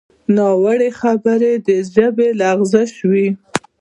ناوړه 0.35 0.89
خبره 0.99 1.51
د 1.67 1.69
ژبې 1.93 2.27
لغزش 2.39 2.91
وي 3.09 3.29